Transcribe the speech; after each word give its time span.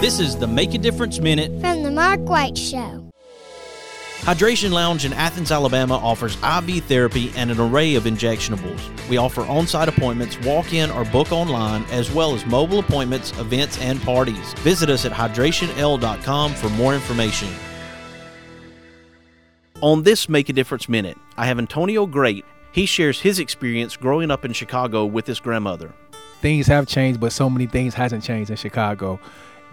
This 0.00 0.18
is 0.18 0.34
the 0.34 0.46
Make 0.46 0.72
a 0.72 0.78
Difference 0.78 1.18
Minute 1.18 1.50
from 1.60 1.82
the 1.82 1.90
Mark 1.90 2.20
White 2.20 2.56
Show. 2.56 3.10
Hydration 4.20 4.70
Lounge 4.70 5.04
in 5.04 5.12
Athens, 5.12 5.52
Alabama 5.52 5.96
offers 5.96 6.36
IV 6.36 6.84
therapy 6.84 7.30
and 7.36 7.50
an 7.50 7.60
array 7.60 7.96
of 7.96 8.04
injectionables. 8.04 8.80
We 9.10 9.18
offer 9.18 9.42
on 9.42 9.66
site 9.66 9.90
appointments, 9.90 10.40
walk 10.40 10.72
in, 10.72 10.90
or 10.90 11.04
book 11.04 11.32
online, 11.32 11.84
as 11.90 12.10
well 12.10 12.34
as 12.34 12.46
mobile 12.46 12.78
appointments, 12.78 13.38
events, 13.38 13.78
and 13.78 14.00
parties. 14.00 14.54
Visit 14.60 14.88
us 14.88 15.04
at 15.04 15.12
hydrationl.com 15.12 16.54
for 16.54 16.70
more 16.70 16.94
information. 16.94 17.50
On 19.82 20.02
this 20.02 20.30
Make 20.30 20.48
a 20.48 20.54
Difference 20.54 20.88
Minute, 20.88 21.18
I 21.36 21.44
have 21.44 21.58
Antonio 21.58 22.06
Grate. 22.06 22.46
He 22.72 22.86
shares 22.86 23.20
his 23.20 23.38
experience 23.38 23.98
growing 23.98 24.30
up 24.30 24.46
in 24.46 24.54
Chicago 24.54 25.04
with 25.04 25.26
his 25.26 25.40
grandmother. 25.40 25.92
Things 26.40 26.66
have 26.68 26.86
changed, 26.86 27.20
but 27.20 27.32
so 27.32 27.50
many 27.50 27.66
things 27.66 27.92
hasn't 27.92 28.24
changed 28.24 28.50
in 28.50 28.56
Chicago 28.56 29.20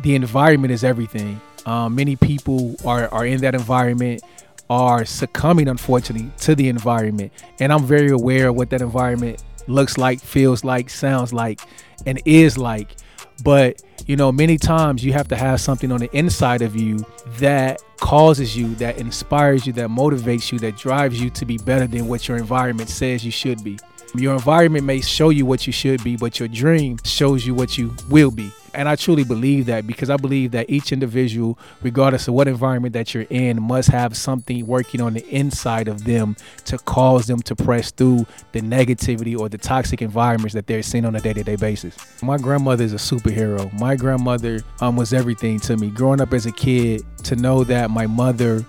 the 0.01 0.15
environment 0.15 0.71
is 0.71 0.83
everything. 0.83 1.41
Um, 1.65 1.95
many 1.95 2.15
people 2.15 2.75
are, 2.85 3.13
are 3.13 3.25
in 3.25 3.41
that 3.41 3.55
environment, 3.55 4.23
are 4.69 5.05
succumbing, 5.05 5.67
unfortunately, 5.67 6.31
to 6.41 6.55
the 6.55 6.69
environment. 6.69 7.31
And 7.59 7.73
I'm 7.73 7.83
very 7.83 8.11
aware 8.11 8.49
of 8.49 8.55
what 8.55 8.69
that 8.69 8.81
environment 8.81 9.43
looks 9.67 9.97
like, 9.97 10.19
feels 10.19 10.63
like, 10.63 10.89
sounds 10.89 11.33
like, 11.33 11.59
and 12.05 12.21
is 12.25 12.57
like. 12.57 12.95
But, 13.43 13.81
you 14.07 14.15
know, 14.15 14.31
many 14.31 14.57
times 14.57 15.03
you 15.03 15.13
have 15.13 15.27
to 15.27 15.35
have 15.35 15.61
something 15.61 15.91
on 15.91 15.99
the 15.99 16.09
inside 16.17 16.61
of 16.61 16.75
you 16.75 17.05
that 17.39 17.81
causes 17.97 18.55
you, 18.55 18.73
that 18.75 18.97
inspires 18.97 19.67
you, 19.67 19.73
that 19.73 19.89
motivates 19.89 20.51
you, 20.51 20.59
that 20.59 20.77
drives 20.77 21.21
you 21.21 21.29
to 21.31 21.45
be 21.45 21.57
better 21.57 21.87
than 21.87 22.07
what 22.07 22.27
your 22.27 22.37
environment 22.37 22.89
says 22.89 23.25
you 23.25 23.31
should 23.31 23.63
be. 23.63 23.77
Your 24.15 24.33
environment 24.33 24.85
may 24.85 25.01
show 25.01 25.29
you 25.29 25.45
what 25.45 25.67
you 25.67 25.73
should 25.73 26.03
be, 26.03 26.15
but 26.15 26.39
your 26.39 26.47
dream 26.47 26.97
shows 27.03 27.45
you 27.45 27.53
what 27.53 27.77
you 27.77 27.93
will 28.09 28.31
be. 28.31 28.51
And 28.77 28.87
I 28.87 28.95
truly 28.95 29.23
believe 29.23 29.65
that 29.65 29.87
because 29.87 30.11
I 30.11 30.17
believe 30.17 30.51
that 30.51 30.69
each 30.69 30.91
individual, 30.91 31.57
regardless 31.81 32.27
of 32.27 32.35
what 32.35 32.47
environment 32.47 32.93
that 32.93 33.11
you're 33.11 33.25
in, 33.31 33.59
must 33.59 33.89
have 33.89 34.15
something 34.15 34.67
working 34.67 35.01
on 35.01 35.15
the 35.15 35.27
inside 35.29 35.87
of 35.87 36.03
them 36.03 36.35
to 36.65 36.77
cause 36.77 37.25
them 37.25 37.39
to 37.41 37.55
press 37.55 37.89
through 37.89 38.27
the 38.51 38.61
negativity 38.61 39.35
or 39.35 39.49
the 39.49 39.57
toxic 39.57 40.03
environments 40.03 40.53
that 40.53 40.67
they're 40.67 40.83
seeing 40.83 41.05
on 41.05 41.15
a 41.15 41.19
day 41.19 41.33
to 41.33 41.43
day 41.43 41.55
basis. 41.55 41.97
My 42.21 42.37
grandmother 42.37 42.83
is 42.83 42.93
a 42.93 42.97
superhero. 42.97 43.73
My 43.79 43.95
grandmother 43.95 44.61
um, 44.79 44.95
was 44.95 45.11
everything 45.11 45.59
to 45.61 45.75
me. 45.75 45.89
Growing 45.89 46.21
up 46.21 46.31
as 46.31 46.45
a 46.45 46.51
kid, 46.51 47.03
to 47.23 47.35
know 47.35 47.63
that 47.63 47.89
my 47.89 48.05
mother 48.05 48.63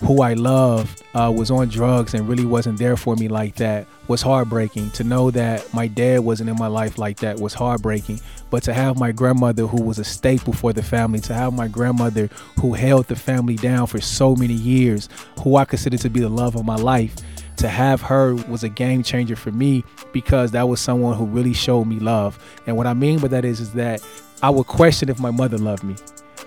who 0.00 0.20
I 0.20 0.34
loved 0.34 1.02
uh, 1.14 1.32
was 1.34 1.50
on 1.50 1.68
drugs 1.68 2.12
and 2.12 2.28
really 2.28 2.44
wasn't 2.44 2.78
there 2.78 2.96
for 2.96 3.16
me 3.16 3.28
like 3.28 3.56
that 3.56 3.86
was 4.08 4.20
heartbreaking. 4.20 4.90
To 4.92 5.04
know 5.04 5.30
that 5.30 5.72
my 5.72 5.86
dad 5.86 6.20
wasn't 6.20 6.50
in 6.50 6.56
my 6.56 6.66
life 6.66 6.98
like 6.98 7.18
that 7.20 7.40
was 7.40 7.54
heartbreaking. 7.54 8.20
But 8.50 8.62
to 8.64 8.74
have 8.74 8.98
my 8.98 9.12
grandmother, 9.12 9.66
who 9.66 9.82
was 9.82 9.98
a 9.98 10.04
staple 10.04 10.52
for 10.52 10.72
the 10.72 10.82
family, 10.82 11.20
to 11.20 11.34
have 11.34 11.54
my 11.54 11.66
grandmother, 11.66 12.28
who 12.60 12.74
held 12.74 13.06
the 13.06 13.16
family 13.16 13.56
down 13.56 13.86
for 13.86 14.00
so 14.00 14.36
many 14.36 14.54
years, 14.54 15.08
who 15.42 15.56
I 15.56 15.64
consider 15.64 15.96
to 15.98 16.10
be 16.10 16.20
the 16.20 16.28
love 16.28 16.56
of 16.56 16.66
my 16.66 16.76
life, 16.76 17.16
to 17.56 17.68
have 17.68 18.02
her 18.02 18.34
was 18.34 18.64
a 18.64 18.68
game 18.68 19.02
changer 19.02 19.34
for 19.34 19.50
me 19.50 19.82
because 20.12 20.50
that 20.50 20.68
was 20.68 20.78
someone 20.78 21.16
who 21.16 21.24
really 21.24 21.54
showed 21.54 21.86
me 21.86 21.98
love. 21.98 22.38
And 22.66 22.76
what 22.76 22.86
I 22.86 22.92
mean 22.92 23.18
by 23.18 23.28
that 23.28 23.46
is, 23.46 23.60
is 23.60 23.72
that 23.72 24.04
I 24.42 24.50
would 24.50 24.66
question 24.66 25.08
if 25.08 25.18
my 25.18 25.30
mother 25.30 25.56
loved 25.56 25.82
me. 25.82 25.96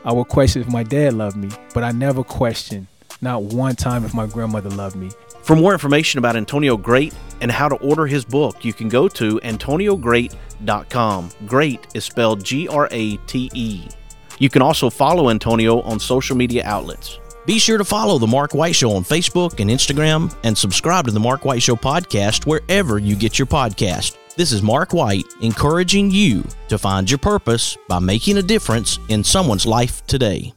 I 0.05 0.13
would 0.13 0.27
question 0.27 0.61
if 0.61 0.69
my 0.69 0.83
dad 0.83 1.15
loved 1.15 1.35
me, 1.35 1.49
but 1.73 1.83
I 1.83 1.91
never 1.91 2.23
questioned 2.23 2.85
not 3.21 3.43
one 3.43 3.75
time 3.75 4.05
if 4.05 4.13
my 4.13 4.25
grandmother 4.25 4.69
loved 4.69 4.95
me. 4.95 5.09
For 5.41 5.55
more 5.55 5.73
information 5.73 6.17
about 6.17 6.35
Antonio 6.35 6.77
Grate 6.77 7.13
and 7.41 7.51
how 7.51 7.67
to 7.69 7.75
order 7.75 8.05
his 8.05 8.25
book, 8.25 8.63
you 8.63 8.73
can 8.73 8.89
go 8.89 9.07
to 9.07 9.39
antoniograte.com. 9.43 11.29
Grate 11.47 11.87
is 11.93 12.05
spelled 12.05 12.43
G 12.43 12.67
R 12.67 12.87
A 12.91 13.17
T 13.17 13.49
E. 13.53 13.87
You 14.39 14.49
can 14.49 14.61
also 14.61 14.89
follow 14.89 15.29
Antonio 15.29 15.81
on 15.81 15.99
social 15.99 16.35
media 16.35 16.63
outlets. 16.65 17.19
Be 17.45 17.57
sure 17.57 17.77
to 17.77 17.85
follow 17.85 18.19
The 18.19 18.27
Mark 18.27 18.53
White 18.53 18.75
Show 18.75 18.91
on 18.91 19.03
Facebook 19.03 19.59
and 19.59 19.69
Instagram 19.69 20.35
and 20.43 20.57
subscribe 20.57 21.05
to 21.05 21.11
The 21.11 21.19
Mark 21.19 21.45
White 21.45 21.63
Show 21.63 21.75
podcast 21.75 22.45
wherever 22.45 22.99
you 22.99 23.15
get 23.15 23.39
your 23.39 23.47
podcast. 23.47 24.17
This 24.35 24.51
is 24.51 24.61
Mark 24.61 24.93
White 24.93 25.25
encouraging 25.41 26.11
you 26.11 26.45
to 26.67 26.77
find 26.77 27.09
your 27.09 27.17
purpose 27.17 27.75
by 27.87 27.99
making 27.99 28.37
a 28.37 28.43
difference 28.43 28.99
in 29.09 29.23
someone's 29.23 29.65
life 29.65 30.05
today. 30.05 30.53